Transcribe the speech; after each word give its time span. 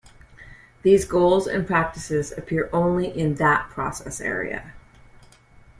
These 0.81 1.05
goals 1.05 1.45
and 1.45 1.67
practices 1.67 2.33
appear 2.35 2.71
only 2.73 3.15
in 3.15 3.35
that 3.35 3.69
process 3.69 4.19
area. 4.19 4.73